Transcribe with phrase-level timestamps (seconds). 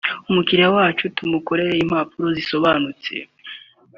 [0.29, 3.13] umukiriya wacu tumokerere impapuro zisobanutse